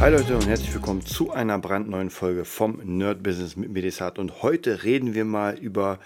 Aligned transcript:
Hi 0.00 0.10
Leute 0.10 0.34
und 0.34 0.48
herzlich 0.48 0.72
willkommen 0.72 1.04
zu 1.04 1.30
einer 1.30 1.58
brandneuen 1.58 2.08
Folge 2.08 2.46
vom 2.46 2.80
Nerd 2.82 3.22
Business 3.22 3.56
mit 3.56 3.68
Medisat 3.68 4.18
und 4.18 4.42
heute 4.42 4.82
reden 4.82 5.12
wir 5.12 5.26
mal 5.26 5.58
über 5.58 5.98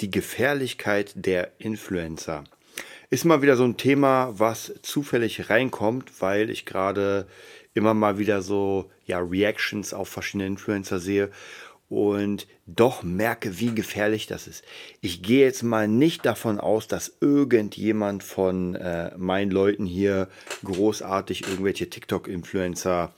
die 0.00 0.10
Gefährlichkeit 0.10 1.12
der 1.14 1.52
Influencer. 1.56 2.44
Ist 3.08 3.24
mal 3.24 3.40
wieder 3.40 3.56
so 3.56 3.64
ein 3.64 3.78
Thema, 3.78 4.34
was 4.38 4.74
zufällig 4.82 5.48
reinkommt, 5.48 6.20
weil 6.20 6.50
ich 6.50 6.66
gerade 6.66 7.26
immer 7.72 7.94
mal 7.94 8.18
wieder 8.18 8.42
so 8.42 8.90
ja 9.06 9.18
Reactions 9.18 9.94
auf 9.94 10.10
verschiedene 10.10 10.46
Influencer 10.46 10.98
sehe 10.98 11.30
und 11.88 12.46
doch 12.66 13.02
merke, 13.02 13.58
wie 13.58 13.74
gefährlich 13.74 14.26
das 14.26 14.46
ist. 14.46 14.62
Ich 15.00 15.22
gehe 15.22 15.46
jetzt 15.46 15.62
mal 15.62 15.88
nicht 15.88 16.26
davon 16.26 16.60
aus, 16.60 16.86
dass 16.86 17.16
irgendjemand 17.22 18.22
von 18.22 18.74
äh, 18.74 19.16
meinen 19.16 19.50
Leuten 19.50 19.86
hier 19.86 20.28
großartig 20.64 21.48
irgendwelche 21.48 21.88
TikTok-Influencer 21.88 23.14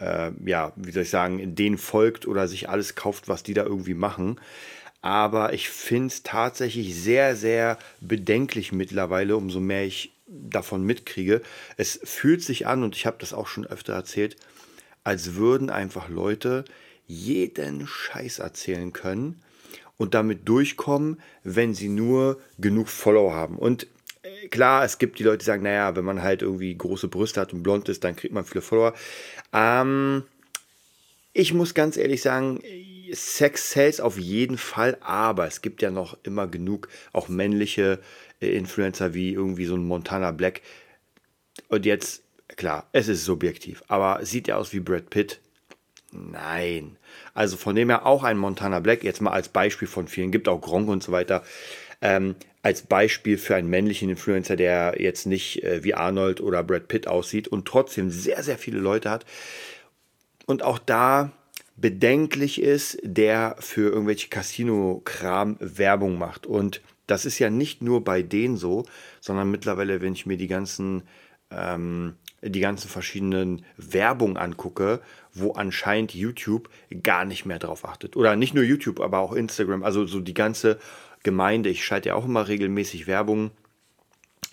äh, 0.00 0.30
ja, 0.44 0.72
wie 0.76 0.90
soll 0.90 1.04
ich 1.04 1.10
sagen, 1.10 1.54
denen 1.54 1.78
folgt 1.78 2.26
oder 2.26 2.48
sich 2.48 2.68
alles 2.68 2.94
kauft, 2.94 3.28
was 3.28 3.42
die 3.42 3.54
da 3.54 3.64
irgendwie 3.64 3.94
machen. 3.94 4.40
Aber 5.02 5.52
ich 5.52 5.70
finde 5.70 6.08
es 6.08 6.22
tatsächlich 6.22 6.94
sehr, 6.94 7.36
sehr 7.36 7.78
bedenklich 8.00 8.72
mittlerweile, 8.72 9.36
umso 9.36 9.60
mehr 9.60 9.84
ich 9.84 10.14
davon 10.26 10.84
mitkriege. 10.84 11.42
Es 11.76 12.00
fühlt 12.04 12.42
sich 12.42 12.66
an, 12.66 12.82
und 12.82 12.96
ich 12.96 13.06
habe 13.06 13.16
das 13.18 13.32
auch 13.32 13.46
schon 13.46 13.66
öfter 13.66 13.94
erzählt, 13.94 14.36
als 15.02 15.34
würden 15.34 15.70
einfach 15.70 16.08
Leute 16.08 16.64
jeden 17.06 17.86
Scheiß 17.86 18.38
erzählen 18.38 18.92
können 18.92 19.42
und 19.96 20.14
damit 20.14 20.48
durchkommen, 20.48 21.20
wenn 21.42 21.74
sie 21.74 21.88
nur 21.88 22.40
genug 22.58 22.88
Follower 22.88 23.34
haben. 23.34 23.58
Und 23.58 23.86
klar, 24.50 24.84
es 24.84 24.98
gibt 24.98 25.18
die 25.18 25.22
Leute, 25.22 25.38
die 25.38 25.44
sagen, 25.44 25.62
naja, 25.62 25.96
wenn 25.96 26.04
man 26.04 26.22
halt 26.22 26.42
irgendwie 26.42 26.76
große 26.76 27.08
Brüste 27.08 27.40
hat 27.40 27.52
und 27.52 27.62
blond 27.62 27.88
ist, 27.88 28.04
dann 28.04 28.16
kriegt 28.16 28.34
man 28.34 28.44
viele 28.44 28.62
Follower. 28.62 28.94
Ähm, 29.52 30.24
ich 31.32 31.54
muss 31.54 31.74
ganz 31.74 31.96
ehrlich 31.96 32.22
sagen, 32.22 32.60
Sex 33.12 33.72
sells 33.72 34.00
auf 34.00 34.18
jeden 34.18 34.58
Fall, 34.58 34.96
aber 35.00 35.46
es 35.46 35.62
gibt 35.62 35.82
ja 35.82 35.90
noch 35.90 36.16
immer 36.22 36.46
genug 36.46 36.88
auch 37.12 37.28
männliche 37.28 38.00
äh, 38.40 38.50
Influencer 38.50 39.14
wie 39.14 39.32
irgendwie 39.32 39.64
so 39.64 39.76
ein 39.76 39.84
Montana 39.84 40.30
Black. 40.30 40.60
Und 41.68 41.86
jetzt, 41.86 42.22
klar, 42.56 42.88
es 42.92 43.08
ist 43.08 43.24
subjektiv, 43.24 43.82
aber 43.88 44.24
sieht 44.24 44.48
er 44.48 44.58
aus 44.58 44.72
wie 44.72 44.80
Brad 44.80 45.10
Pitt? 45.10 45.40
Nein. 46.12 46.96
Also 47.34 47.56
von 47.56 47.76
dem 47.76 47.88
her 47.88 48.06
auch 48.06 48.24
ein 48.24 48.38
Montana 48.38 48.80
Black, 48.80 49.04
jetzt 49.04 49.20
mal 49.20 49.30
als 49.30 49.48
Beispiel 49.48 49.88
von 49.88 50.08
vielen, 50.08 50.32
gibt 50.32 50.48
auch 50.48 50.60
Gronk 50.60 50.88
und 50.88 51.02
so 51.02 51.12
weiter. 51.12 51.44
Ähm, 52.02 52.34
als 52.62 52.82
Beispiel 52.82 53.38
für 53.38 53.56
einen 53.56 53.70
männlichen 53.70 54.10
Influencer, 54.10 54.56
der 54.56 54.96
jetzt 54.98 55.26
nicht 55.26 55.62
äh, 55.62 55.82
wie 55.82 55.94
Arnold 55.94 56.40
oder 56.40 56.62
Brad 56.62 56.88
Pitt 56.88 57.06
aussieht 57.06 57.48
und 57.48 57.66
trotzdem 57.66 58.10
sehr, 58.10 58.42
sehr 58.42 58.58
viele 58.58 58.78
Leute 58.78 59.10
hat. 59.10 59.24
Und 60.46 60.62
auch 60.62 60.78
da 60.78 61.32
bedenklich 61.76 62.60
ist, 62.60 62.98
der 63.02 63.56
für 63.58 63.90
irgendwelche 63.90 64.28
Casino-Kram 64.28 65.56
Werbung 65.60 66.18
macht. 66.18 66.46
Und 66.46 66.82
das 67.06 67.24
ist 67.24 67.38
ja 67.38 67.48
nicht 67.48 67.82
nur 67.82 68.04
bei 68.04 68.22
denen 68.22 68.56
so, 68.56 68.84
sondern 69.20 69.50
mittlerweile, 69.50 70.02
wenn 70.02 70.12
ich 70.12 70.26
mir 70.26 70.36
die 70.36 70.46
ganzen, 70.46 71.02
ähm, 71.50 72.14
die 72.42 72.60
ganzen 72.60 72.88
verschiedenen 72.88 73.64
Werbung 73.76 74.36
angucke, 74.36 75.00
wo 75.32 75.52
anscheinend 75.52 76.14
YouTube 76.14 76.68
gar 77.02 77.24
nicht 77.24 77.46
mehr 77.46 77.58
drauf 77.58 77.84
achtet. 77.84 78.16
Oder 78.16 78.36
nicht 78.36 78.54
nur 78.54 78.64
YouTube, 78.64 79.00
aber 79.00 79.18
auch 79.18 79.32
Instagram. 79.32 79.82
Also 79.82 80.04
so 80.06 80.20
die 80.20 80.34
ganze 80.34 80.78
Gemeinde. 81.22 81.68
Ich 81.68 81.84
schalte 81.84 82.10
ja 82.10 82.14
auch 82.14 82.24
immer 82.24 82.48
regelmäßig 82.48 83.06
Werbung 83.06 83.50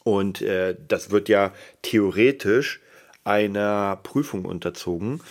und 0.03 0.41
äh, 0.41 0.75
das 0.87 1.11
wird 1.11 1.29
ja 1.29 1.53
theoretisch 1.81 2.79
einer 3.23 3.99
Prüfung 4.03 4.45
unterzogen. 4.45 5.21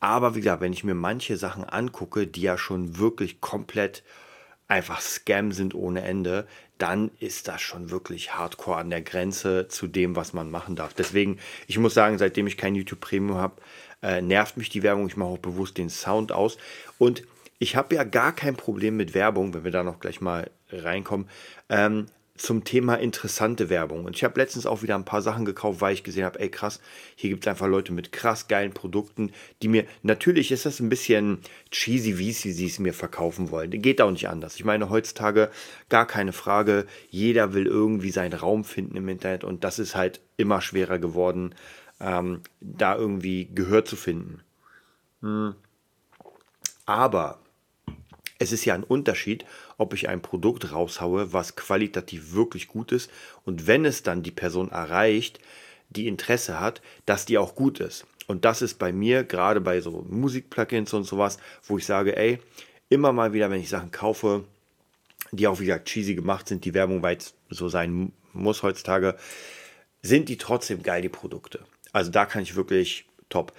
Aber 0.00 0.34
wie 0.34 0.40
gesagt, 0.40 0.62
wenn 0.62 0.72
ich 0.72 0.84
mir 0.84 0.94
manche 0.94 1.36
Sachen 1.36 1.64
angucke, 1.64 2.26
die 2.26 2.42
ja 2.42 2.58
schon 2.58 2.98
wirklich 2.98 3.40
komplett 3.40 4.02
einfach 4.68 5.00
Scam 5.00 5.52
sind 5.52 5.74
ohne 5.74 6.02
Ende, 6.02 6.46
dann 6.78 7.10
ist 7.20 7.46
das 7.46 7.60
schon 7.60 7.90
wirklich 7.90 8.34
hardcore 8.34 8.78
an 8.78 8.90
der 8.90 9.02
Grenze 9.02 9.68
zu 9.68 9.86
dem, 9.86 10.16
was 10.16 10.32
man 10.32 10.50
machen 10.50 10.74
darf. 10.74 10.94
Deswegen, 10.94 11.38
ich 11.66 11.78
muss 11.78 11.94
sagen, 11.94 12.18
seitdem 12.18 12.46
ich 12.46 12.56
kein 12.56 12.74
YouTube 12.74 13.00
Premium 13.00 13.36
habe, 13.36 13.60
äh, 14.02 14.20
nervt 14.22 14.56
mich 14.56 14.70
die 14.70 14.82
Werbung. 14.82 15.06
Ich 15.06 15.16
mache 15.16 15.28
auch 15.28 15.38
bewusst 15.38 15.78
den 15.78 15.90
Sound 15.90 16.32
aus. 16.32 16.56
Und 16.98 17.22
ich 17.58 17.76
habe 17.76 17.94
ja 17.94 18.02
gar 18.02 18.32
kein 18.32 18.56
Problem 18.56 18.96
mit 18.96 19.14
Werbung, 19.14 19.54
wenn 19.54 19.62
wir 19.62 19.70
da 19.70 19.84
noch 19.84 20.00
gleich 20.00 20.20
mal 20.20 20.50
reinkommen, 20.72 21.28
ähm, 21.68 22.06
zum 22.42 22.64
Thema 22.64 22.94
interessante 22.94 23.68
Werbung. 23.68 24.04
Und 24.04 24.16
ich 24.16 24.24
habe 24.24 24.40
letztens 24.40 24.66
auch 24.66 24.82
wieder 24.82 24.96
ein 24.96 25.04
paar 25.04 25.22
Sachen 25.22 25.44
gekauft, 25.44 25.80
weil 25.80 25.94
ich 25.94 26.02
gesehen 26.02 26.24
habe, 26.24 26.40
ey 26.40 26.48
krass, 26.48 26.80
hier 27.14 27.30
gibt 27.30 27.44
es 27.44 27.48
einfach 27.48 27.68
Leute 27.68 27.92
mit 27.92 28.10
krass 28.10 28.48
geilen 28.48 28.72
Produkten, 28.72 29.32
die 29.60 29.68
mir, 29.68 29.84
natürlich 30.02 30.50
ist 30.50 30.66
das 30.66 30.80
ein 30.80 30.88
bisschen 30.88 31.38
cheesy, 31.70 32.18
wie 32.18 32.32
sie 32.32 32.66
es 32.66 32.78
mir 32.78 32.94
verkaufen 32.94 33.50
wollen. 33.50 33.70
Geht 33.70 34.00
auch 34.00 34.10
nicht 34.10 34.28
anders. 34.28 34.56
Ich 34.56 34.64
meine, 34.64 34.88
heutzutage 34.88 35.50
gar 35.88 36.06
keine 36.06 36.32
Frage, 36.32 36.86
jeder 37.10 37.52
will 37.54 37.66
irgendwie 37.66 38.10
seinen 38.10 38.32
Raum 38.32 38.64
finden 38.64 38.96
im 38.96 39.08
Internet 39.08 39.44
und 39.44 39.62
das 39.62 39.78
ist 39.78 39.94
halt 39.94 40.20
immer 40.36 40.60
schwerer 40.60 40.98
geworden, 40.98 41.54
ähm, 42.00 42.40
da 42.60 42.96
irgendwie 42.96 43.48
Gehör 43.54 43.84
zu 43.84 43.94
finden. 43.94 44.40
Hm. 45.20 45.54
Aber 46.86 47.41
es 48.42 48.52
ist 48.52 48.64
ja 48.64 48.74
ein 48.74 48.84
Unterschied, 48.84 49.44
ob 49.78 49.94
ich 49.94 50.08
ein 50.08 50.20
Produkt 50.20 50.72
raushaue, 50.72 51.32
was 51.32 51.56
qualitativ 51.56 52.32
wirklich 52.32 52.68
gut 52.68 52.92
ist 52.92 53.10
und 53.44 53.66
wenn 53.66 53.84
es 53.84 54.02
dann 54.02 54.22
die 54.22 54.30
Person 54.32 54.70
erreicht, 54.70 55.38
die 55.90 56.08
Interesse 56.08 56.58
hat, 56.58 56.82
dass 57.06 57.24
die 57.24 57.38
auch 57.38 57.54
gut 57.54 57.80
ist. 57.80 58.06
Und 58.26 58.44
das 58.44 58.62
ist 58.62 58.78
bei 58.78 58.92
mir, 58.92 59.24
gerade 59.24 59.60
bei 59.60 59.80
so 59.80 60.04
Musikplugins 60.08 60.92
und 60.92 61.04
sowas, 61.04 61.38
wo 61.64 61.78
ich 61.78 61.86
sage, 61.86 62.16
ey, 62.16 62.38
immer 62.88 63.12
mal 63.12 63.32
wieder, 63.32 63.50
wenn 63.50 63.60
ich 63.60 63.68
Sachen 63.68 63.90
kaufe, 63.90 64.44
die 65.30 65.46
auch 65.46 65.60
wieder 65.60 65.84
cheesy 65.84 66.14
gemacht 66.14 66.48
sind, 66.48 66.64
die 66.64 66.74
Werbung 66.74 67.02
weit 67.02 67.34
so 67.48 67.68
sein 67.68 68.12
muss 68.32 68.62
heutzutage, 68.62 69.16
sind 70.02 70.28
die 70.28 70.36
trotzdem 70.36 70.82
geil, 70.82 71.02
die 71.02 71.08
Produkte. 71.08 71.60
Also 71.92 72.10
da 72.10 72.26
kann 72.26 72.42
ich 72.42 72.56
wirklich 72.56 73.06
top. 73.28 73.52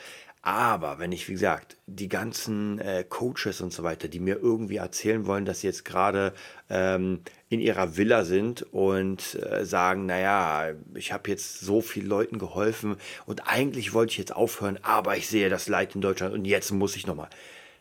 Aber 0.45 0.99
wenn 0.99 1.13
ich, 1.13 1.29
wie 1.29 1.33
gesagt, 1.33 1.77
die 1.87 2.09
ganzen 2.09 2.77
äh, 2.79 3.05
Coaches 3.07 3.61
und 3.61 3.71
so 3.71 3.83
weiter, 3.83 4.09
die 4.09 4.19
mir 4.19 4.39
irgendwie 4.39 4.75
erzählen 4.75 5.25
wollen, 5.25 5.45
dass 5.45 5.61
sie 5.61 5.67
jetzt 5.67 5.85
gerade 5.85 6.33
ähm, 6.69 7.21
in 7.47 7.61
ihrer 7.61 7.95
Villa 7.95 8.25
sind 8.25 8.61
und 8.73 9.35
äh, 9.35 9.65
sagen, 9.65 10.05
naja, 10.05 10.73
ich 10.95 11.13
habe 11.13 11.29
jetzt 11.29 11.61
so 11.61 11.79
vielen 11.79 12.07
Leuten 12.07 12.39
geholfen 12.39 12.97
und 13.25 13.47
eigentlich 13.47 13.93
wollte 13.93 14.11
ich 14.11 14.17
jetzt 14.17 14.35
aufhören, 14.35 14.79
aber 14.81 15.15
ich 15.15 15.29
sehe 15.29 15.47
das 15.47 15.69
Leid 15.69 15.95
in 15.95 16.01
Deutschland 16.01 16.33
und 16.33 16.43
jetzt 16.43 16.71
muss 16.71 16.97
ich 16.97 17.07
nochmal. 17.07 17.29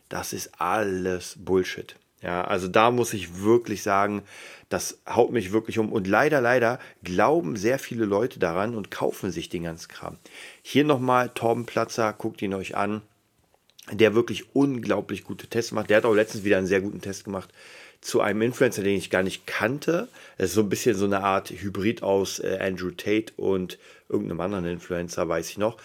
Das 0.07 0.31
ist 0.31 0.61
alles 0.61 1.35
Bullshit. 1.37 1.97
Ja, 2.23 2.45
also 2.45 2.67
da 2.69 2.89
muss 2.89 3.13
ich 3.13 3.41
wirklich 3.41 3.83
sagen, 3.83 4.23
das 4.69 4.99
haut 5.07 5.31
mich 5.31 5.51
wirklich 5.51 5.77
um. 5.77 5.91
Und 5.91 6.07
leider, 6.07 6.41
leider 6.41 6.79
glauben 7.03 7.57
sehr 7.57 7.77
viele 7.77 8.05
Leute 8.05 8.39
daran 8.39 8.75
und 8.75 8.89
kaufen 8.89 9.29
sich 9.29 9.49
den 9.49 9.63
ganzen 9.63 9.89
Kram. 9.89 10.17
Hier 10.61 10.85
nochmal 10.85 11.29
Torben 11.29 11.65
Platzer, 11.65 12.13
guckt 12.13 12.41
ihn 12.41 12.53
euch 12.53 12.75
an. 12.75 13.01
Der 13.91 14.15
wirklich 14.15 14.55
unglaublich 14.55 15.25
gute 15.25 15.47
Tests 15.47 15.73
macht. 15.73 15.89
Der 15.89 15.97
hat 15.97 16.05
auch 16.05 16.13
letztens 16.13 16.45
wieder 16.45 16.57
einen 16.57 16.67
sehr 16.67 16.79
guten 16.79 17.01
Test 17.01 17.25
gemacht 17.25 17.49
zu 17.99 18.21
einem 18.21 18.41
Influencer, 18.41 18.81
den 18.81 18.97
ich 18.97 19.09
gar 19.09 19.23
nicht 19.23 19.45
kannte. 19.45 20.07
Das 20.37 20.49
ist 20.49 20.55
so 20.55 20.61
ein 20.61 20.69
bisschen 20.69 20.95
so 20.95 21.05
eine 21.05 21.21
Art 21.21 21.49
Hybrid 21.49 22.01
aus 22.01 22.39
äh, 22.39 22.59
Andrew 22.61 22.91
Tate 22.91 23.33
und 23.35 23.77
irgendeinem 24.07 24.39
anderen 24.39 24.65
Influencer, 24.65 25.27
weiß 25.27 25.49
ich 25.49 25.57
noch. 25.57 25.77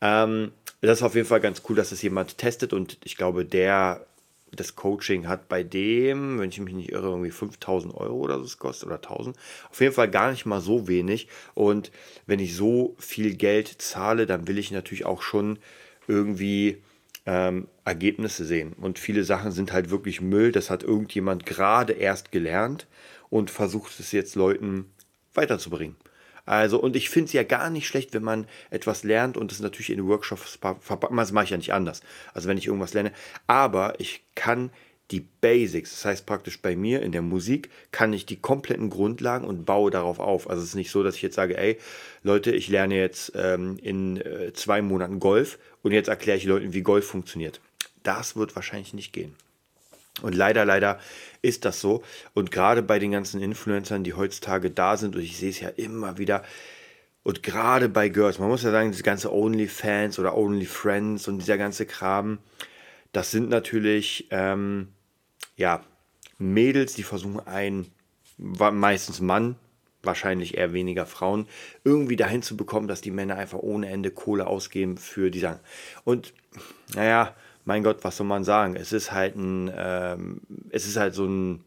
Ähm, 0.00 0.52
das 0.80 0.98
ist 0.98 1.02
auf 1.02 1.14
jeden 1.14 1.26
Fall 1.26 1.40
ganz 1.40 1.62
cool, 1.68 1.76
dass 1.76 1.90
das 1.90 2.02
jemand 2.02 2.38
testet 2.38 2.72
und 2.72 2.98
ich 3.04 3.16
glaube, 3.16 3.44
der 3.44 4.06
das 4.56 4.76
Coaching 4.76 5.28
hat 5.28 5.48
bei 5.48 5.62
dem, 5.62 6.38
wenn 6.38 6.48
ich 6.48 6.60
mich 6.60 6.74
nicht 6.74 6.92
irre, 6.92 7.08
irgendwie 7.08 7.30
5000 7.30 7.94
Euro 7.94 8.16
oder 8.16 8.42
so 8.42 8.56
kostet 8.56 8.86
oder 8.86 8.96
1000. 8.96 9.36
Auf 9.70 9.80
jeden 9.80 9.94
Fall 9.94 10.10
gar 10.10 10.30
nicht 10.30 10.46
mal 10.46 10.60
so 10.60 10.88
wenig. 10.88 11.28
Und 11.54 11.90
wenn 12.26 12.38
ich 12.38 12.54
so 12.54 12.94
viel 12.98 13.36
Geld 13.36 13.68
zahle, 13.80 14.26
dann 14.26 14.48
will 14.48 14.58
ich 14.58 14.70
natürlich 14.70 15.06
auch 15.06 15.22
schon 15.22 15.58
irgendwie 16.06 16.82
ähm, 17.26 17.68
Ergebnisse 17.84 18.44
sehen. 18.44 18.72
Und 18.74 18.98
viele 18.98 19.24
Sachen 19.24 19.52
sind 19.52 19.72
halt 19.72 19.90
wirklich 19.90 20.20
Müll. 20.20 20.52
Das 20.52 20.70
hat 20.70 20.82
irgendjemand 20.82 21.46
gerade 21.46 21.94
erst 21.94 22.32
gelernt 22.32 22.86
und 23.30 23.50
versucht 23.50 23.98
es 23.98 24.12
jetzt 24.12 24.34
Leuten 24.34 24.86
weiterzubringen. 25.34 25.96
Also, 26.46 26.80
und 26.80 26.96
ich 26.96 27.10
finde 27.10 27.26
es 27.26 27.32
ja 27.32 27.42
gar 27.42 27.70
nicht 27.70 27.86
schlecht, 27.86 28.12
wenn 28.12 28.22
man 28.22 28.46
etwas 28.70 29.02
lernt 29.02 29.36
und 29.36 29.50
es 29.52 29.60
natürlich 29.60 29.90
in 29.90 30.06
Workshops 30.06 30.58
verpackt. 30.60 31.16
Das 31.16 31.32
mache 31.32 31.44
ich 31.44 31.50
ja 31.50 31.56
nicht 31.56 31.72
anders. 31.72 32.02
Also, 32.34 32.48
wenn 32.48 32.58
ich 32.58 32.66
irgendwas 32.66 32.94
lerne. 32.94 33.12
Aber 33.46 33.98
ich 33.98 34.22
kann 34.34 34.70
die 35.10 35.20
Basics. 35.20 35.90
Das 35.90 36.04
heißt 36.04 36.26
praktisch 36.26 36.60
bei 36.60 36.76
mir 36.76 37.02
in 37.02 37.12
der 37.12 37.22
Musik 37.22 37.70
kann 37.92 38.12
ich 38.12 38.26
die 38.26 38.40
kompletten 38.40 38.90
Grundlagen 38.90 39.46
und 39.46 39.64
baue 39.64 39.90
darauf 39.90 40.18
auf. 40.18 40.48
Also 40.48 40.62
es 40.62 40.70
ist 40.70 40.74
nicht 40.74 40.90
so, 40.90 41.02
dass 41.02 41.16
ich 41.16 41.22
jetzt 41.22 41.36
sage, 41.36 41.58
ey 41.58 41.78
Leute, 42.22 42.52
ich 42.52 42.68
lerne 42.68 42.96
jetzt 42.96 43.32
ähm, 43.34 43.78
in 43.82 44.16
äh, 44.16 44.52
zwei 44.54 44.82
Monaten 44.82 45.20
Golf 45.20 45.58
und 45.82 45.92
jetzt 45.92 46.08
erkläre 46.08 46.38
ich 46.38 46.44
Leuten, 46.44 46.72
wie 46.72 46.82
Golf 46.82 47.06
funktioniert. 47.06 47.60
Das 48.02 48.36
wird 48.36 48.56
wahrscheinlich 48.56 48.94
nicht 48.94 49.12
gehen. 49.12 49.34
Und 50.22 50.34
leider, 50.34 50.64
leider 50.64 51.00
ist 51.42 51.64
das 51.64 51.80
so. 51.80 52.02
Und 52.34 52.50
gerade 52.50 52.82
bei 52.82 52.98
den 52.98 53.10
ganzen 53.10 53.40
Influencern, 53.40 54.04
die 54.04 54.14
heutzutage 54.14 54.70
da 54.70 54.96
sind, 54.96 55.16
und 55.16 55.22
ich 55.22 55.36
sehe 55.36 55.50
es 55.50 55.60
ja 55.60 55.68
immer 55.70 56.18
wieder, 56.18 56.44
und 57.24 57.42
gerade 57.42 57.88
bei 57.88 58.10
Girls, 58.10 58.38
man 58.38 58.48
muss 58.48 58.62
ja 58.62 58.70
sagen, 58.70 58.92
das 58.92 59.02
ganze 59.02 59.32
OnlyFans 59.32 60.18
oder 60.18 60.36
OnlyFriends 60.36 61.26
und 61.26 61.38
dieser 61.38 61.56
ganze 61.56 61.86
Kram, 61.86 62.38
das 63.12 63.30
sind 63.30 63.48
natürlich, 63.48 64.28
ähm, 64.30 64.88
ja, 65.56 65.82
Mädels, 66.38 66.94
die 66.94 67.02
versuchen 67.02 67.40
einen, 67.46 67.90
meistens 68.36 69.20
Mann, 69.20 69.56
wahrscheinlich 70.02 70.58
eher 70.58 70.74
weniger 70.74 71.06
Frauen, 71.06 71.48
irgendwie 71.82 72.16
dahin 72.16 72.42
zu 72.42 72.56
bekommen, 72.56 72.88
dass 72.88 73.00
die 73.00 73.10
Männer 73.10 73.36
einfach 73.36 73.60
ohne 73.60 73.88
Ende 73.88 74.10
Kohle 74.10 74.46
ausgeben 74.46 74.98
für 74.98 75.30
die 75.30 75.40
Sachen. 75.40 75.60
Und 76.04 76.34
naja, 76.94 77.34
mein 77.64 77.82
Gott, 77.82 77.98
was 78.02 78.16
soll 78.16 78.26
man 78.26 78.44
sagen? 78.44 78.76
Es 78.76 78.92
ist 78.92 79.12
halt 79.12 79.36
ein, 79.36 79.72
ähm, 79.76 80.40
es 80.70 80.86
ist 80.86 80.96
halt 80.96 81.14
so 81.14 81.24
ein, 81.24 81.64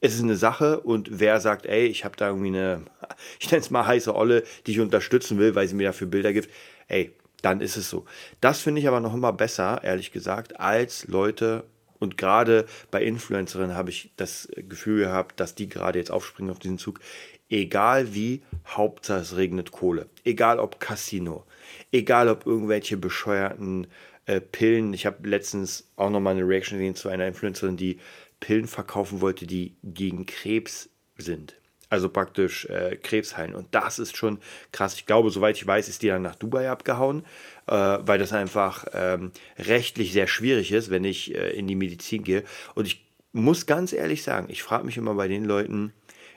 es 0.00 0.14
ist 0.14 0.22
eine 0.22 0.36
Sache 0.36 0.80
und 0.80 1.18
wer 1.18 1.40
sagt, 1.40 1.66
ey, 1.66 1.86
ich 1.86 2.04
habe 2.04 2.16
da 2.16 2.28
irgendwie 2.28 2.48
eine, 2.48 2.82
ich 3.40 3.50
nenne 3.50 3.62
es 3.62 3.70
mal 3.70 3.86
heiße 3.86 4.14
Olle, 4.14 4.44
die 4.66 4.72
ich 4.72 4.80
unterstützen 4.80 5.38
will, 5.38 5.54
weil 5.54 5.68
sie 5.68 5.74
mir 5.74 5.88
dafür 5.88 6.06
Bilder 6.06 6.32
gibt, 6.32 6.50
ey, 6.88 7.14
dann 7.42 7.60
ist 7.60 7.76
es 7.76 7.90
so. 7.90 8.04
Das 8.40 8.60
finde 8.60 8.80
ich 8.80 8.88
aber 8.88 9.00
noch 9.00 9.14
immer 9.14 9.32
besser, 9.32 9.80
ehrlich 9.82 10.12
gesagt, 10.12 10.60
als 10.60 11.06
Leute 11.08 11.64
und 11.98 12.18
gerade 12.18 12.66
bei 12.90 13.02
Influencerinnen 13.02 13.76
habe 13.76 13.90
ich 13.90 14.12
das 14.16 14.48
Gefühl 14.56 15.04
gehabt, 15.04 15.40
dass 15.40 15.54
die 15.54 15.68
gerade 15.68 15.98
jetzt 15.98 16.10
aufspringen 16.10 16.50
auf 16.50 16.58
diesen 16.58 16.78
Zug. 16.78 17.00
Egal 17.48 18.14
wie, 18.14 18.42
Hauptsache 18.66 19.20
es 19.20 19.36
regnet 19.36 19.70
Kohle. 19.70 20.08
Egal 20.24 20.58
ob 20.58 20.80
Casino, 20.80 21.44
egal 21.92 22.28
ob 22.28 22.46
irgendwelche 22.46 22.96
bescheuerten 22.96 23.86
äh, 24.26 24.40
Pillen. 24.40 24.92
Ich 24.92 25.06
habe 25.06 25.28
letztens 25.28 25.90
auch 25.96 26.10
nochmal 26.10 26.34
eine 26.34 26.46
Reaction 26.46 26.78
gesehen 26.78 26.94
zu 26.94 27.08
einer 27.08 27.26
Influencerin, 27.26 27.76
die 27.76 27.98
Pillen 28.40 28.66
verkaufen 28.66 29.20
wollte, 29.20 29.46
die 29.46 29.76
gegen 29.82 30.26
Krebs 30.26 30.90
sind. 31.16 31.56
Also 31.90 32.08
praktisch 32.08 32.64
äh, 32.66 32.96
Krebs 32.96 33.36
heilen. 33.36 33.54
Und 33.54 33.74
das 33.74 33.98
ist 33.98 34.16
schon 34.16 34.38
krass. 34.72 34.94
Ich 34.96 35.06
glaube, 35.06 35.30
soweit 35.30 35.56
ich 35.56 35.66
weiß, 35.66 35.88
ist 35.88 36.02
die 36.02 36.08
dann 36.08 36.22
nach 36.22 36.34
Dubai 36.34 36.68
abgehauen, 36.68 37.24
äh, 37.66 37.72
weil 37.72 38.18
das 38.18 38.32
einfach 38.32 38.86
ähm, 38.92 39.32
rechtlich 39.58 40.12
sehr 40.12 40.26
schwierig 40.26 40.72
ist, 40.72 40.90
wenn 40.90 41.04
ich 41.04 41.34
äh, 41.34 41.50
in 41.50 41.66
die 41.66 41.76
Medizin 41.76 42.24
gehe. 42.24 42.42
Und 42.74 42.86
ich 42.86 43.06
muss 43.32 43.66
ganz 43.66 43.92
ehrlich 43.92 44.22
sagen, 44.22 44.46
ich 44.48 44.62
frage 44.62 44.84
mich 44.84 44.96
immer 44.96 45.14
bei 45.14 45.28
den 45.28 45.44
Leuten, 45.44 45.92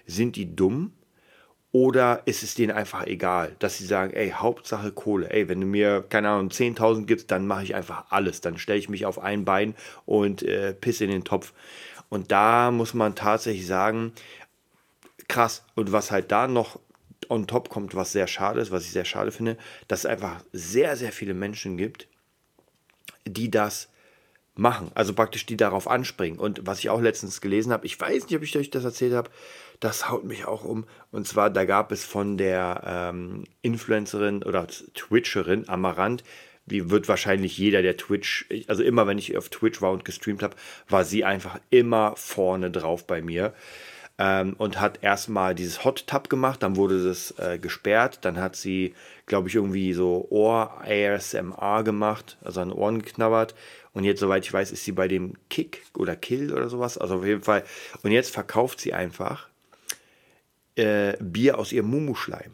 sind 0.05 0.35
die 0.35 0.55
dumm 0.55 0.93
oder 1.71 2.21
ist 2.25 2.43
es 2.43 2.55
denen 2.55 2.71
einfach 2.71 3.05
egal, 3.05 3.55
dass 3.59 3.77
sie 3.77 3.85
sagen, 3.85 4.13
ey, 4.13 4.31
Hauptsache 4.31 4.91
Kohle. 4.91 5.29
Ey, 5.29 5.49
wenn 5.49 5.61
du 5.61 5.67
mir, 5.67 6.03
keine 6.07 6.29
Ahnung, 6.29 6.49
10.000 6.49 7.05
gibst, 7.05 7.29
dann 7.29 7.45
mache 7.45 7.63
ich 7.63 7.75
einfach 7.75 8.05
alles. 8.09 8.41
Dann 8.41 8.57
stelle 8.57 8.79
ich 8.79 8.89
mich 8.89 9.05
auf 9.05 9.19
ein 9.19 9.45
Bein 9.45 9.75
und 10.05 10.43
äh, 10.43 10.73
pisse 10.73 11.03
in 11.03 11.11
den 11.11 11.23
Topf. 11.23 11.53
Und 12.09 12.31
da 12.31 12.71
muss 12.71 12.93
man 12.93 13.15
tatsächlich 13.15 13.67
sagen, 13.67 14.13
krass. 15.27 15.65
Und 15.75 15.91
was 15.91 16.11
halt 16.11 16.31
da 16.31 16.47
noch 16.47 16.79
on 17.29 17.47
top 17.47 17.69
kommt, 17.69 17.95
was 17.95 18.13
sehr 18.13 18.27
schade 18.27 18.61
ist, 18.61 18.71
was 18.71 18.85
ich 18.85 18.91
sehr 18.91 19.05
schade 19.05 19.31
finde, 19.31 19.57
dass 19.89 19.99
es 19.99 20.05
einfach 20.05 20.41
sehr, 20.53 20.95
sehr 20.95 21.11
viele 21.11 21.33
Menschen 21.33 21.75
gibt, 21.75 22.07
die 23.25 23.51
das 23.51 23.89
machen. 24.57 24.91
Also 24.95 25.13
praktisch 25.13 25.45
die 25.45 25.57
darauf 25.57 25.87
anspringen. 25.87 26.39
Und 26.39 26.65
was 26.65 26.79
ich 26.79 26.89
auch 26.89 27.01
letztens 27.01 27.41
gelesen 27.41 27.71
habe, 27.71 27.85
ich 27.85 27.99
weiß 27.99 28.25
nicht, 28.25 28.35
ob 28.35 28.43
ich 28.43 28.57
euch 28.57 28.69
das 28.69 28.83
erzählt 28.83 29.13
habe, 29.13 29.29
das 29.79 30.09
haut 30.09 30.23
mich 30.23 30.45
auch 30.45 30.63
um. 30.63 30.85
Und 31.11 31.27
zwar, 31.27 31.49
da 31.49 31.65
gab 31.65 31.91
es 31.91 32.03
von 32.03 32.37
der 32.37 32.83
ähm, 32.85 33.45
Influencerin 33.61 34.43
oder 34.43 34.67
Twitcherin 34.67 35.69
Amarant, 35.69 36.23
wie 36.65 36.89
wird 36.89 37.07
wahrscheinlich 37.07 37.57
jeder, 37.57 37.81
der 37.81 37.97
Twitch, 37.97 38.45
also 38.67 38.83
immer 38.83 39.07
wenn 39.07 39.17
ich 39.17 39.37
auf 39.37 39.49
Twitch 39.49 39.81
war 39.81 39.91
und 39.91 40.05
gestreamt 40.05 40.43
habe, 40.43 40.55
war 40.89 41.05
sie 41.05 41.23
einfach 41.23 41.59
immer 41.69 42.13
vorne 42.17 42.69
drauf 42.69 43.07
bei 43.07 43.21
mir. 43.21 43.53
Ähm, 44.19 44.55
und 44.57 44.81
hat 44.81 45.03
erstmal 45.03 45.53
dieses 45.53 45.85
Hot 45.85 46.07
Tub 46.07 46.27
gemacht, 46.27 46.63
dann 46.63 46.75
wurde 46.75 47.03
das 47.03 47.35
äh, 47.37 47.59
gesperrt, 47.59 48.25
dann 48.25 48.39
hat 48.39 48.55
sie, 48.55 48.95
glaube 49.27 49.47
ich, 49.47 49.53
irgendwie 49.53 49.93
so 49.93 50.25
Ohr-ASMR 50.31 51.83
gemacht, 51.83 52.35
also 52.43 52.61
an 52.61 52.71
Ohren 52.71 53.03
geknabbert 53.03 53.53
und 53.97 54.03
jetzt, 54.03 54.19
soweit 54.19 54.45
ich 54.45 54.53
weiß, 54.53 54.71
ist 54.71 54.85
sie 54.85 54.91
bei 54.91 55.07
dem 55.07 55.33
Kick 55.49 55.81
oder 55.97 56.15
Kill 56.15 56.53
oder 56.53 56.69
sowas, 56.69 56.99
also 56.99 57.15
auf 57.15 57.25
jeden 57.25 57.41
Fall. 57.41 57.63
Und 58.03 58.11
jetzt 58.11 58.29
verkauft 58.29 58.79
sie 58.79 58.93
einfach 58.93 59.49
äh, 60.75 61.17
Bier 61.19 61.57
aus 61.57 61.71
ihrem 61.71 61.89
Mumuschleim. 61.89 62.53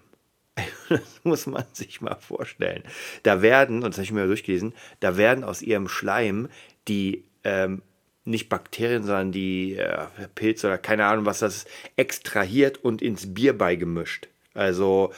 Das 0.88 1.02
muss 1.24 1.46
man 1.46 1.66
sich 1.74 2.00
mal 2.00 2.16
vorstellen. 2.16 2.84
Da 3.24 3.42
werden, 3.42 3.84
und 3.84 3.90
das 3.90 3.98
habe 3.98 4.04
ich 4.04 4.12
mir 4.14 4.26
durchgelesen, 4.26 4.74
da 5.02 5.18
werden 5.18 5.44
aus 5.44 5.62
ihrem 5.62 5.90
Schleim 5.90 6.48
die 6.88 7.26
ähm, 7.44 7.82
nicht 8.24 8.48
Bakterien, 8.48 9.04
sondern 9.04 9.34
die 9.34 9.76
äh, 9.76 10.06
Pilze 10.36 10.68
oder 10.68 10.78
keine 10.78 11.08
Ahnung, 11.08 11.26
was 11.26 11.40
das 11.40 11.58
ist, 11.58 11.68
extrahiert 11.98 12.78
und 12.86 13.02
ins 13.02 13.34
Bier 13.34 13.58
beigemischt. 13.58 14.30
Also, 14.54 15.12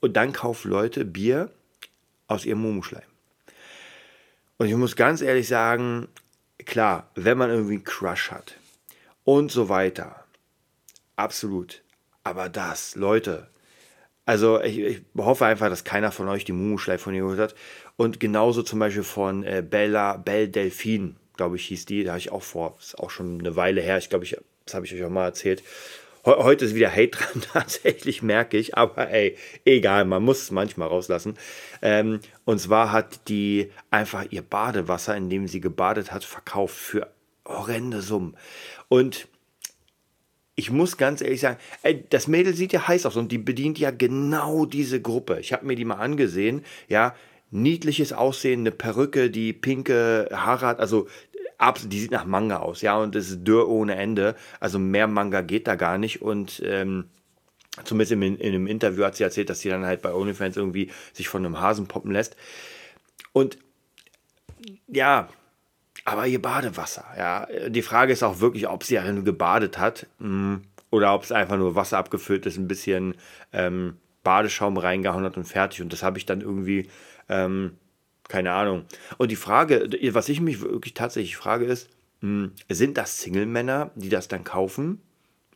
und 0.00 0.14
dann 0.16 0.32
kaufen 0.32 0.72
Leute 0.72 1.04
Bier 1.04 1.52
aus 2.26 2.46
ihrem 2.46 2.62
Mumuschleim. 2.62 3.06
Und 4.58 4.68
ich 4.68 4.74
muss 4.74 4.96
ganz 4.96 5.20
ehrlich 5.20 5.48
sagen, 5.48 6.08
klar, 6.64 7.10
wenn 7.14 7.38
man 7.38 7.50
irgendwie 7.50 7.74
einen 7.74 7.84
Crush 7.84 8.30
hat 8.30 8.54
und 9.24 9.50
so 9.50 9.68
weiter, 9.68 10.24
absolut. 11.16 11.82
Aber 12.24 12.48
das, 12.48 12.96
Leute, 12.96 13.48
also 14.24 14.60
ich, 14.60 14.78
ich, 14.78 15.02
hoffe 15.16 15.46
einfach, 15.46 15.68
dass 15.68 15.84
keiner 15.84 16.10
von 16.10 16.28
euch 16.28 16.44
die 16.44 16.52
Mumu-Schleif 16.52 17.00
von 17.00 17.14
ihr 17.14 17.22
gehört 17.22 17.52
hat. 17.52 17.54
Und 17.96 18.18
genauso 18.18 18.62
zum 18.62 18.80
Beispiel 18.80 19.04
von 19.04 19.44
äh, 19.44 19.62
Bella, 19.68 20.16
Belle 20.16 20.48
Delphine, 20.48 21.14
glaube 21.36 21.56
ich, 21.56 21.66
hieß 21.66 21.84
die. 21.86 22.02
Da 22.02 22.12
habe 22.12 22.18
ich 22.18 22.32
auch 22.32 22.42
vor, 22.42 22.76
ist 22.80 22.98
auch 22.98 23.10
schon 23.10 23.38
eine 23.38 23.54
Weile 23.54 23.80
her. 23.80 23.98
Ich 23.98 24.10
glaube, 24.10 24.24
ich, 24.24 24.36
das 24.64 24.74
habe 24.74 24.84
ich 24.84 24.94
euch 24.94 25.04
auch 25.04 25.10
mal 25.10 25.26
erzählt. 25.26 25.62
He 26.26 26.32
heute 26.32 26.64
ist 26.64 26.74
wieder 26.74 26.90
Hate 26.90 27.10
dran, 27.10 27.40
tatsächlich 27.52 28.20
merke 28.20 28.58
ich. 28.58 28.76
Aber 28.76 29.10
ey, 29.10 29.36
egal, 29.64 30.04
man 30.04 30.24
muss 30.24 30.42
es 30.42 30.50
manchmal 30.50 30.88
rauslassen. 30.88 31.34
Ähm, 31.82 32.18
und 32.44 32.58
zwar 32.58 32.90
hat 32.90 33.28
die 33.28 33.70
einfach 33.90 34.26
ihr 34.30 34.42
Badewasser, 34.42 35.16
in 35.16 35.30
dem 35.30 35.46
sie 35.46 35.60
gebadet 35.60 36.10
hat, 36.10 36.24
verkauft 36.24 36.74
für 36.74 37.12
horrende 37.46 38.02
Summen. 38.02 38.36
Und 38.88 39.28
ich 40.56 40.72
muss 40.72 40.96
ganz 40.96 41.20
ehrlich 41.20 41.42
sagen, 41.42 41.58
ey, 41.82 42.04
das 42.10 42.26
Mädel 42.26 42.54
sieht 42.54 42.72
ja 42.72 42.88
heiß 42.88 43.06
aus 43.06 43.16
und 43.16 43.30
die 43.30 43.38
bedient 43.38 43.78
ja 43.78 43.92
genau 43.92 44.66
diese 44.66 45.00
Gruppe. 45.00 45.38
Ich 45.38 45.52
habe 45.52 45.64
mir 45.64 45.76
die 45.76 45.84
mal 45.84 45.96
angesehen, 45.96 46.64
ja, 46.88 47.14
niedliches 47.52 48.12
Aussehen, 48.12 48.60
eine 48.60 48.72
Perücke, 48.72 49.30
die 49.30 49.52
pinke 49.52 50.28
Haare 50.32 50.66
hat, 50.66 50.80
also 50.80 51.06
die 51.84 52.00
sieht 52.00 52.10
nach 52.10 52.24
Manga 52.24 52.58
aus, 52.58 52.82
ja, 52.82 52.96
und 52.96 53.16
es 53.16 53.30
ist 53.30 53.44
dürr 53.44 53.68
ohne 53.68 53.96
Ende. 53.96 54.34
Also 54.60 54.78
mehr 54.78 55.06
Manga 55.06 55.40
geht 55.40 55.66
da 55.66 55.74
gar 55.74 55.98
nicht 55.98 56.22
und 56.22 56.62
ähm, 56.64 57.06
zumindest 57.84 58.12
in, 58.12 58.22
in 58.22 58.54
einem 58.54 58.66
Interview 58.66 59.04
hat 59.04 59.16
sie 59.16 59.24
erzählt, 59.24 59.50
dass 59.50 59.60
sie 59.60 59.68
dann 59.68 59.84
halt 59.84 60.02
bei 60.02 60.12
OnlyFans 60.12 60.56
irgendwie 60.56 60.90
sich 61.12 61.28
von 61.28 61.44
einem 61.44 61.60
Hasen 61.60 61.86
poppen 61.86 62.12
lässt. 62.12 62.36
Und 63.32 63.58
ja, 64.86 65.28
aber 66.04 66.26
ihr 66.26 66.40
Badewasser, 66.40 67.04
ja. 67.16 67.46
Die 67.68 67.82
Frage 67.82 68.12
ist 68.12 68.22
auch 68.22 68.40
wirklich, 68.40 68.68
ob 68.68 68.84
sie 68.84 69.00
nur 69.00 69.24
gebadet 69.24 69.78
hat 69.78 70.06
mh, 70.18 70.60
oder 70.90 71.14
ob 71.14 71.24
es 71.24 71.32
einfach 71.32 71.56
nur 71.56 71.74
Wasser 71.74 71.98
abgefüllt 71.98 72.46
ist, 72.46 72.56
ein 72.56 72.68
bisschen 72.68 73.14
ähm, 73.52 73.96
Badeschaum 74.22 74.76
reingehauen 74.76 75.24
hat 75.24 75.36
und 75.36 75.44
fertig. 75.44 75.82
Und 75.82 75.92
das 75.92 76.02
habe 76.02 76.18
ich 76.18 76.26
dann 76.26 76.40
irgendwie, 76.40 76.88
ähm, 77.28 77.76
keine 78.28 78.52
Ahnung. 78.52 78.84
Und 79.18 79.30
die 79.30 79.36
Frage, 79.36 79.88
was 80.12 80.28
ich 80.28 80.40
mich 80.40 80.60
wirklich 80.60 80.94
tatsächlich 80.94 81.36
frage, 81.36 81.64
ist, 81.66 81.88
mh, 82.20 82.50
sind 82.68 82.96
das 82.96 83.20
Single-Männer, 83.20 83.90
die 83.94 84.08
das 84.08 84.28
dann 84.28 84.44
kaufen? 84.44 85.00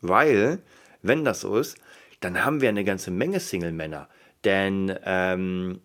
Weil, 0.01 0.61
wenn 1.03 1.25
das 1.25 1.41
so 1.41 1.57
ist, 1.59 1.77
dann 2.21 2.45
haben 2.45 2.61
wir 2.61 2.69
eine 2.69 2.85
ganze 2.85 3.11
Menge 3.11 3.41
Single-Männer. 3.41 4.09
Denn 4.45 4.97
ähm, 5.05 5.81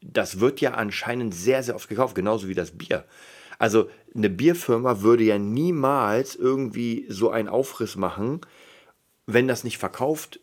das 0.00 0.40
wird 0.40 0.60
ja 0.60 0.72
anscheinend 0.72 1.34
sehr, 1.34 1.62
sehr 1.62 1.74
oft 1.74 1.88
gekauft, 1.88 2.14
genauso 2.14 2.48
wie 2.48 2.54
das 2.54 2.72
Bier. 2.72 3.04
Also 3.58 3.90
eine 4.14 4.30
Bierfirma 4.30 5.02
würde 5.02 5.24
ja 5.24 5.38
niemals 5.38 6.36
irgendwie 6.36 7.06
so 7.08 7.30
einen 7.30 7.48
Aufriss 7.48 7.96
machen, 7.96 8.40
wenn 9.26 9.48
das 9.48 9.64
nicht 9.64 9.78
verkauft 9.78 10.40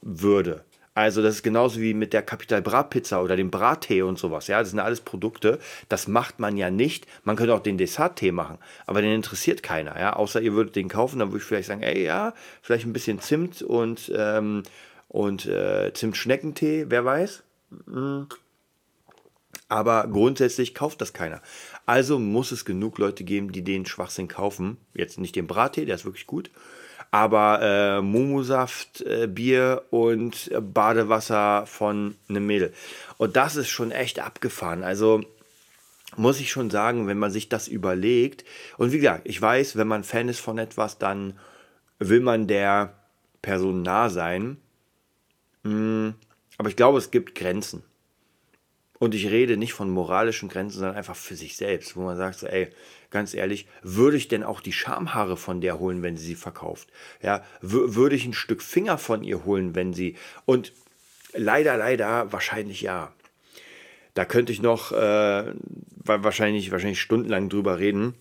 würde. 0.00 0.64
Also 0.94 1.22
das 1.22 1.36
ist 1.36 1.42
genauso 1.42 1.80
wie 1.80 1.92
mit 1.92 2.12
der 2.12 2.22
Capital 2.22 2.62
Bra 2.62 2.84
Pizza 2.84 3.22
oder 3.22 3.34
dem 3.34 3.50
Brattee 3.50 4.02
und 4.02 4.16
sowas. 4.16 4.46
Ja, 4.46 4.60
das 4.60 4.70
sind 4.70 4.78
alles 4.78 5.00
Produkte. 5.00 5.58
Das 5.88 6.06
macht 6.06 6.38
man 6.38 6.56
ja 6.56 6.70
nicht. 6.70 7.06
Man 7.24 7.34
könnte 7.34 7.52
auch 7.54 7.62
den 7.62 7.78
Desserttee 7.78 8.30
machen, 8.30 8.58
aber 8.86 9.02
den 9.02 9.12
interessiert 9.12 9.64
keiner. 9.64 9.98
Ja, 9.98 10.14
außer 10.14 10.40
ihr 10.40 10.52
würdet 10.52 10.76
den 10.76 10.88
kaufen, 10.88 11.18
dann 11.18 11.30
würde 11.30 11.38
ich 11.38 11.44
vielleicht 11.44 11.68
sagen, 11.68 11.82
ey 11.82 12.04
ja, 12.04 12.32
vielleicht 12.62 12.86
ein 12.86 12.92
bisschen 12.92 13.20
Zimt 13.20 13.62
und 13.62 14.12
ähm, 14.14 14.62
und 15.08 15.46
äh, 15.46 15.92
Zimtschneckentee, 15.92 16.86
wer 16.88 17.04
weiß. 17.04 17.42
Mhm. 17.86 18.26
Aber 19.68 20.06
grundsätzlich 20.08 20.74
kauft 20.74 21.00
das 21.00 21.12
keiner. 21.12 21.40
Also 21.86 22.18
muss 22.18 22.52
es 22.52 22.64
genug 22.64 22.98
Leute 22.98 23.24
geben, 23.24 23.52
die 23.52 23.62
den 23.62 23.86
Schwachsinn 23.86 24.28
kaufen. 24.28 24.76
Jetzt 24.92 25.18
nicht 25.18 25.36
den 25.36 25.46
Brattee, 25.46 25.84
der 25.84 25.94
ist 25.94 26.04
wirklich 26.04 26.26
gut. 26.26 26.50
Aber 27.14 27.62
äh, 27.62 28.02
Momosaft, 28.02 29.02
äh, 29.02 29.28
Bier 29.28 29.84
und 29.90 30.50
Badewasser 30.60 31.64
von 31.64 32.16
einem 32.28 32.44
Mädel. 32.44 32.74
Und 33.18 33.36
das 33.36 33.54
ist 33.54 33.68
schon 33.68 33.92
echt 33.92 34.18
abgefahren. 34.18 34.82
Also 34.82 35.22
muss 36.16 36.40
ich 36.40 36.50
schon 36.50 36.70
sagen, 36.70 37.06
wenn 37.06 37.20
man 37.20 37.30
sich 37.30 37.48
das 37.48 37.68
überlegt. 37.68 38.44
Und 38.78 38.90
wie 38.90 38.96
gesagt, 38.96 39.28
ich 39.28 39.40
weiß, 39.40 39.76
wenn 39.76 39.86
man 39.86 40.02
Fan 40.02 40.28
ist 40.28 40.40
von 40.40 40.58
etwas, 40.58 40.98
dann 40.98 41.38
will 42.00 42.18
man 42.18 42.48
der 42.48 42.94
Person 43.42 43.82
nah 43.82 44.10
sein. 44.10 44.56
Hm, 45.62 46.14
aber 46.58 46.68
ich 46.68 46.74
glaube, 46.74 46.98
es 46.98 47.12
gibt 47.12 47.36
Grenzen. 47.36 47.84
Und 49.04 49.14
ich 49.14 49.30
rede 49.30 49.58
nicht 49.58 49.74
von 49.74 49.90
moralischen 49.90 50.48
Grenzen, 50.48 50.78
sondern 50.78 50.96
einfach 50.96 51.14
für 51.14 51.34
sich 51.34 51.58
selbst, 51.58 51.94
wo 51.94 52.00
man 52.00 52.16
sagt, 52.16 52.38
so, 52.38 52.46
ey, 52.46 52.68
ganz 53.10 53.34
ehrlich, 53.34 53.66
würde 53.82 54.16
ich 54.16 54.28
denn 54.28 54.42
auch 54.42 54.62
die 54.62 54.72
Schamhaare 54.72 55.36
von 55.36 55.60
der 55.60 55.78
holen, 55.78 56.02
wenn 56.02 56.16
sie 56.16 56.24
sie 56.24 56.34
verkauft? 56.34 56.88
Ja, 57.20 57.44
würde 57.60 58.16
ich 58.16 58.24
ein 58.24 58.32
Stück 58.32 58.62
Finger 58.62 58.96
von 58.96 59.22
ihr 59.22 59.44
holen, 59.44 59.74
wenn 59.74 59.92
sie. 59.92 60.16
Und 60.46 60.72
leider, 61.34 61.76
leider, 61.76 62.32
wahrscheinlich 62.32 62.80
ja. 62.80 63.12
Da 64.14 64.24
könnte 64.24 64.54
ich 64.54 64.62
noch 64.62 64.90
äh, 64.92 65.52
wahrscheinlich, 65.96 66.70
wahrscheinlich 66.70 67.02
stundenlang 67.02 67.50
drüber 67.50 67.78
reden. 67.78 68.14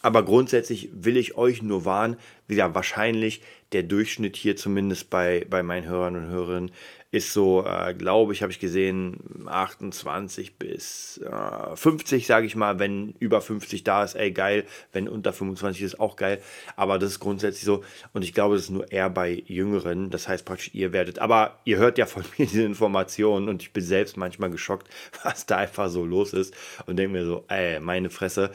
Aber 0.00 0.24
grundsätzlich 0.24 0.88
will 0.92 1.16
ich 1.16 1.36
euch 1.36 1.62
nur 1.62 1.84
warnen, 1.84 2.16
wie 2.48 2.56
ja, 2.56 2.74
wahrscheinlich 2.74 3.40
der 3.70 3.84
Durchschnitt 3.84 4.34
hier 4.34 4.56
zumindest 4.56 5.10
bei, 5.10 5.46
bei 5.48 5.62
meinen 5.62 5.86
Hörern 5.86 6.16
und 6.16 6.26
Hörerinnen 6.26 6.72
ist 7.12 7.34
so, 7.34 7.64
äh, 7.66 7.92
glaube 7.92 8.32
ich, 8.32 8.40
habe 8.40 8.50
ich 8.50 8.58
gesehen, 8.58 9.18
28 9.46 10.56
bis 10.56 11.20
äh, 11.22 11.76
50, 11.76 12.26
sage 12.26 12.46
ich 12.46 12.56
mal. 12.56 12.78
Wenn 12.78 13.14
über 13.18 13.42
50 13.42 13.84
da 13.84 14.02
ist, 14.02 14.14
ey, 14.14 14.32
geil. 14.32 14.64
Wenn 14.92 15.08
unter 15.08 15.34
25 15.34 15.82
ist, 15.82 16.00
auch 16.00 16.16
geil. 16.16 16.40
Aber 16.74 16.98
das 16.98 17.10
ist 17.10 17.20
grundsätzlich 17.20 17.64
so. 17.64 17.84
Und 18.14 18.22
ich 18.24 18.32
glaube, 18.32 18.54
das 18.54 18.64
ist 18.64 18.70
nur 18.70 18.90
eher 18.90 19.10
bei 19.10 19.42
Jüngeren. 19.46 20.08
Das 20.08 20.26
heißt 20.26 20.46
praktisch, 20.46 20.70
ihr 20.72 20.94
werdet, 20.94 21.18
aber 21.18 21.58
ihr 21.66 21.76
hört 21.76 21.98
ja 21.98 22.06
von 22.06 22.24
mir 22.38 22.46
diese 22.46 22.62
Informationen 22.62 23.50
und 23.50 23.60
ich 23.60 23.74
bin 23.74 23.84
selbst 23.84 24.16
manchmal 24.16 24.50
geschockt, 24.50 24.88
was 25.22 25.44
da 25.44 25.58
einfach 25.58 25.90
so 25.90 26.06
los 26.06 26.32
ist. 26.32 26.54
Und 26.86 26.96
denke 26.96 27.12
mir 27.12 27.26
so, 27.26 27.44
ey, 27.48 27.78
meine 27.78 28.08
Fresse. 28.08 28.50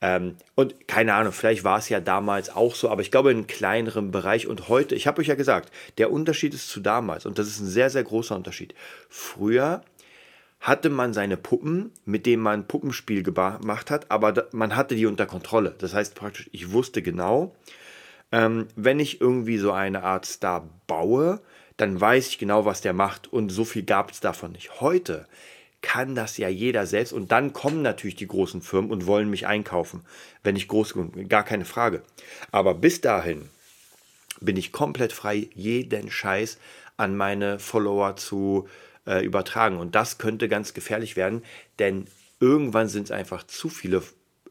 Ähm, 0.00 0.36
und 0.54 0.88
keine 0.88 1.12
Ahnung, 1.12 1.32
vielleicht 1.32 1.64
war 1.64 1.78
es 1.78 1.88
ja 1.88 2.00
damals 2.00 2.48
auch 2.50 2.74
so, 2.74 2.88
aber 2.88 3.02
ich 3.02 3.10
glaube 3.10 3.32
in 3.32 3.38
einem 3.38 3.46
kleineren 3.48 4.12
Bereich. 4.12 4.46
Und 4.46 4.68
heute, 4.68 4.94
ich 4.94 5.06
habe 5.06 5.20
euch 5.20 5.26
ja 5.26 5.34
gesagt, 5.34 5.70
der 5.98 6.10
Unterschied 6.10 6.54
ist 6.54 6.70
zu 6.70 6.80
damals. 6.80 7.26
Und 7.26 7.38
das 7.38 7.48
ist 7.48 7.60
ein 7.60 7.66
sehr, 7.66 7.90
sehr 7.90 7.97
großer 8.04 8.36
Unterschied. 8.36 8.74
Früher 9.08 9.82
hatte 10.60 10.90
man 10.90 11.14
seine 11.14 11.36
Puppen, 11.36 11.92
mit 12.04 12.26
denen 12.26 12.42
man 12.42 12.66
Puppenspiel 12.66 13.22
gemacht 13.22 13.90
hat, 13.90 14.10
aber 14.10 14.48
man 14.52 14.74
hatte 14.74 14.96
die 14.96 15.06
unter 15.06 15.26
Kontrolle. 15.26 15.74
Das 15.78 15.94
heißt 15.94 16.14
praktisch, 16.14 16.50
ich 16.52 16.72
wusste 16.72 17.00
genau, 17.00 17.54
ähm, 18.32 18.66
wenn 18.74 18.98
ich 18.98 19.20
irgendwie 19.20 19.58
so 19.58 19.72
eine 19.72 20.02
Art 20.02 20.26
Star 20.26 20.68
baue, 20.86 21.40
dann 21.76 22.00
weiß 22.00 22.28
ich 22.28 22.38
genau, 22.38 22.64
was 22.64 22.80
der 22.80 22.92
macht 22.92 23.32
und 23.32 23.50
so 23.50 23.64
viel 23.64 23.84
gab 23.84 24.10
es 24.10 24.20
davon 24.20 24.52
nicht. 24.52 24.80
Heute 24.80 25.26
kann 25.80 26.14
das 26.14 26.36
ja 26.38 26.48
jeder 26.48 26.86
selbst. 26.86 27.12
Und 27.12 27.32
dann 27.32 27.52
kommen 27.52 27.82
natürlich 27.82 28.16
die 28.16 28.26
großen 28.26 28.62
Firmen 28.62 28.90
und 28.90 29.06
wollen 29.06 29.30
mich 29.30 29.46
einkaufen, 29.46 30.02
wenn 30.42 30.56
ich 30.56 30.68
groß 30.68 30.94
bin. 30.94 31.28
Gar 31.28 31.44
keine 31.44 31.64
Frage. 31.64 32.02
Aber 32.50 32.74
bis 32.74 33.00
dahin 33.00 33.48
bin 34.40 34.56
ich 34.56 34.72
komplett 34.72 35.12
frei, 35.12 35.48
jeden 35.54 36.10
Scheiß 36.10 36.58
an 36.98 37.16
meine 37.16 37.58
Follower 37.58 38.16
zu 38.16 38.68
äh, 39.06 39.24
übertragen. 39.24 39.78
Und 39.78 39.94
das 39.94 40.18
könnte 40.18 40.48
ganz 40.48 40.74
gefährlich 40.74 41.16
werden, 41.16 41.42
denn 41.78 42.06
irgendwann 42.40 42.88
sind 42.88 43.04
es 43.04 43.10
einfach 43.10 43.44
zu 43.44 43.70
viele 43.70 44.02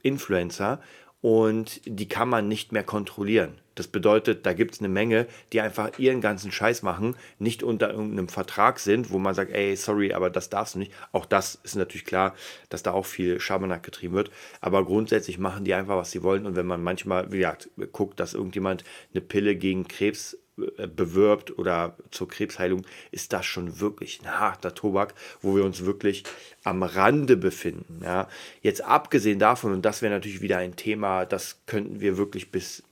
Influencer 0.02 0.82
und 1.22 1.82
die 1.86 2.08
kann 2.08 2.30
man 2.30 2.48
nicht 2.48 2.72
mehr 2.72 2.84
kontrollieren. 2.84 3.60
Das 3.76 3.88
bedeutet, 3.88 4.46
da 4.46 4.54
gibt 4.54 4.74
es 4.74 4.80
eine 4.80 4.90
Menge, 4.90 5.28
die 5.54 5.62
einfach 5.62 6.00
ihren 6.00 6.20
ganzen 6.20 6.52
Scheiß 6.52 6.82
machen, 6.82 7.16
nicht 7.38 7.62
unter 7.62 7.92
irgendeinem 7.92 8.28
Vertrag 8.28 8.80
sind, 8.80 9.12
wo 9.12 9.20
man 9.20 9.36
sagt, 9.36 9.52
ey, 9.52 9.76
sorry, 9.76 10.14
aber 10.14 10.32
das 10.32 10.50
darfst 10.50 10.74
du 10.74 10.80
nicht. 10.80 10.92
Auch 11.12 11.26
das 11.26 11.60
ist 11.64 11.76
natürlich 11.76 12.06
klar, 12.06 12.34
dass 12.70 12.82
da 12.82 12.92
auch 12.94 13.06
viel 13.06 13.40
Schabernack 13.40 13.84
getrieben 13.84 14.16
wird. 14.16 14.32
Aber 14.62 14.84
grundsätzlich 14.84 15.38
machen 15.38 15.64
die 15.64 15.76
einfach, 15.76 15.96
was 15.96 16.10
sie 16.10 16.24
wollen. 16.24 16.48
Und 16.48 16.56
wenn 16.56 16.66
man 16.66 16.82
manchmal, 16.82 17.32
wie 17.32 17.38
gesagt, 17.38 17.70
guckt, 17.92 18.20
dass 18.20 18.34
irgendjemand 18.34 18.84
eine 19.14 19.22
Pille 19.22 19.56
gegen 19.56 19.88
Krebs 19.88 20.38
bewirbt 20.96 21.58
oder 21.58 21.96
zur 22.12 22.28
Krebsheilung, 22.28 22.86
ist 23.12 23.32
das 23.34 23.46
schon 23.46 23.80
wirklich 23.80 24.22
ein 24.22 24.40
harter 24.40 24.74
Tobak, 24.74 25.14
wo 25.42 25.56
wir 25.56 25.64
uns 25.64 25.86
wirklich 25.86 26.24
am 26.64 26.84
Rande 26.84 27.38
befinden. 27.38 28.02
Ja. 28.04 28.28
Jetzt 28.62 28.82
abgesehen 28.82 29.40
davon, 29.40 29.72
und 29.72 29.84
das 29.84 30.02
wäre 30.02 30.14
natürlich 30.14 30.42
wieder 30.42 30.58
ein 30.58 30.76
Thema, 30.76 31.26
das 31.26 31.60
könnten 31.66 32.00
wir 32.00 32.18
wirklich 32.18 32.52
bis 32.52 32.84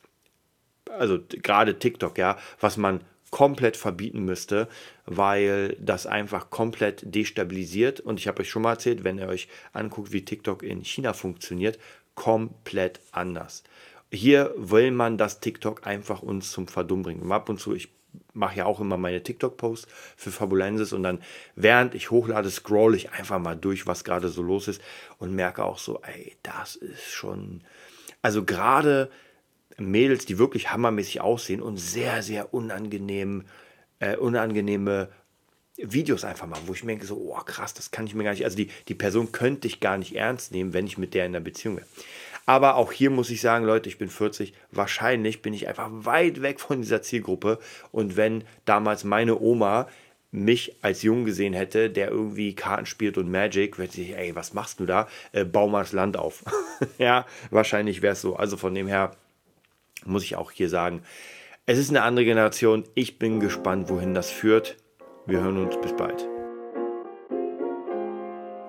also 0.98 1.20
gerade 1.30 1.80
TikTok, 1.80 2.18
ja, 2.18 2.38
was 2.60 2.78
man 2.78 3.02
komplett 3.32 3.76
verbieten 3.76 4.24
müsste, 4.24 4.68
weil 5.06 5.76
das 5.80 6.08
einfach 6.08 6.50
komplett 6.50 7.04
destabilisiert. 7.04 8.00
Und 8.00 8.20
ich 8.20 8.28
habe 8.28 8.42
euch 8.42 8.50
schon 8.50 8.62
mal 8.62 8.74
erzählt, 8.74 9.04
wenn 9.04 9.18
ihr 9.18 9.28
euch 9.28 9.50
anguckt, 9.74 10.14
wie 10.14 10.24
TikTok 10.24 10.64
in 10.64 10.86
China 10.86 11.14
funktioniert, 11.14 11.78
komplett 12.14 13.02
anders. 13.12 13.64
Hier 14.12 14.54
will 14.58 14.92
man 14.92 15.18
das 15.18 15.40
TikTok 15.40 15.86
einfach 15.86 16.22
uns 16.22 16.52
zum 16.52 16.68
Verdummen 16.68 17.04
bringen. 17.04 17.32
Ab 17.32 17.50
und 17.50 17.60
zu, 17.60 17.74
ich 17.74 17.90
mache 18.34 18.58
ja 18.58 18.66
auch 18.66 18.80
immer 18.80 18.98
meine 18.98 19.24
TikTok-Posts 19.24 19.88
für 20.16 20.32
Fabulensis 20.32 20.94
und 20.94 21.04
dann, 21.04 21.22
während 21.56 21.96
ich 21.96 22.12
hochlade, 22.12 22.50
scroll 22.50 22.96
ich 22.96 23.12
einfach 23.12 23.40
mal 23.40 23.56
durch, 23.56 23.88
was 23.88 24.04
gerade 24.04 24.30
so 24.30 24.42
los 24.42 24.68
ist 24.68 24.82
und 25.18 25.36
merke 25.36 25.64
auch 25.64 25.78
so, 25.78 26.02
ey, 26.02 26.36
das 26.44 26.76
ist 26.76 27.12
schon, 27.12 27.62
also 28.22 28.44
gerade 28.44 29.10
Mädels, 29.78 30.26
die 30.26 30.38
wirklich 30.38 30.72
hammermäßig 30.72 31.22
aussehen 31.22 31.62
und 31.62 31.78
sehr, 31.78 32.24
sehr 32.24 32.54
unangenehm, 32.54 33.44
äh, 34.00 34.16
unangenehme 34.16 35.10
Videos 35.78 36.24
einfach 36.24 36.48
machen, 36.48 36.64
wo 36.68 36.74
ich 36.74 36.84
mir 36.84 36.94
denke, 36.94 37.06
so, 37.06 37.18
oh 37.18 37.42
krass, 37.44 37.74
das 37.74 37.92
kann 37.92 38.08
ich 38.08 38.16
mir 38.16 38.24
gar 38.24 38.32
nicht, 38.32 38.46
also 38.46 38.56
die, 38.56 38.70
die 38.88 38.96
Person 38.96 39.34
könnte 39.34 39.68
ich 39.68 39.82
gar 39.82 39.98
nicht 39.98 40.16
ernst 40.16 40.52
nehmen, 40.52 40.74
wenn 40.74 40.88
ich 40.88 40.98
mit 40.98 41.14
der 41.14 41.26
in 41.26 41.36
einer 41.36 41.44
Beziehung 41.44 41.78
wäre. 41.78 41.88
Aber 42.46 42.76
auch 42.76 42.92
hier 42.92 43.10
muss 43.10 43.30
ich 43.30 43.42
sagen, 43.42 43.66
Leute, 43.66 43.90
ich 43.90 43.98
bin 43.98 44.10
40, 44.10 44.54
wahrscheinlich 44.72 45.42
bin 45.42 45.54
ich 45.54 45.68
einfach 45.68 45.90
weit 45.92 46.42
weg 46.42 46.60
von 46.60 46.82
dieser 46.82 47.02
Zielgruppe. 47.02 47.60
Und 47.92 48.18
wenn 48.18 48.44
damals 48.66 49.04
meine 49.04 49.40
Oma 49.40 49.88
mich 50.32 50.76
als 50.82 51.02
Jung 51.02 51.26
gesehen 51.26 51.54
hätte, 51.54 51.90
der 51.90 52.10
irgendwie 52.10 52.54
Karten 52.54 52.86
spielt 52.86 53.18
und 53.18 53.32
Magic, 53.32 53.78
würde 53.78 54.02
ich, 54.02 54.16
ey, 54.16 54.36
was 54.36 54.54
machst 54.54 54.80
du 54.80 54.86
da? 54.86 55.08
Äh, 55.32 55.46
bau 55.46 55.68
mal 55.68 55.82
das 55.82 55.94
Land 55.94 56.18
auf. 56.18 56.44
ja, 56.98 57.26
wahrscheinlich 57.50 58.02
wäre 58.02 58.14
es 58.14 58.22
so. 58.22 58.36
Also 58.36 58.58
von 58.58 58.76
dem 58.76 58.88
her, 58.88 59.12
muss 60.06 60.24
ich 60.24 60.36
auch 60.36 60.52
hier 60.52 60.70
sagen, 60.70 61.02
es 61.66 61.80
ist 61.80 61.90
eine 61.90 62.04
andere 62.04 62.26
Generation. 62.26 62.84
Ich 62.94 63.18
bin 63.18 63.40
gespannt, 63.40 63.90
wohin 63.90 64.14
das 64.14 64.30
führt. 64.30 64.78
Wir 65.26 65.40
hören 65.42 65.58
uns 65.58 65.82
bis 65.82 65.96
bald. 65.96 66.35